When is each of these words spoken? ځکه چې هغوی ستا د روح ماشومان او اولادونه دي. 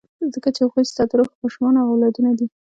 ځکه 0.33 0.49
چې 0.55 0.61
هغوی 0.65 0.85
ستا 0.91 1.03
د 1.09 1.11
روح 1.19 1.29
ماشومان 1.43 1.73
او 1.77 1.87
اولادونه 1.93 2.31
دي. 2.39 2.47